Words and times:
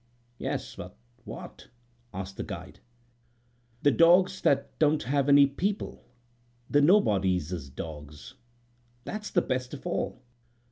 "Yes, 0.39 0.75
but 0.77 0.97
what?" 1.25 1.67
asked 2.11 2.37
the 2.37 2.43
guide. 2.43 2.79
"The 3.83 3.91
dogs 3.91 4.41
that 4.41 4.79
don't 4.79 5.03
have 5.03 5.29
any 5.29 5.45
people—the 5.45 6.81
nobodies' 6.81 7.69
dogs?" 7.69 8.33
"That's 9.03 9.29
the 9.29 9.43
best 9.43 9.75
of 9.75 9.85
all. 9.85 10.23